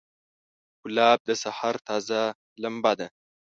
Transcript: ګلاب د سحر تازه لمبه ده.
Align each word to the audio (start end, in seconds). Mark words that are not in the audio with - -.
ګلاب 0.83 1.19
د 1.27 1.29
سحر 1.43 1.75
تازه 1.87 2.21
لمبه 2.61 2.91
ده. 2.99 3.07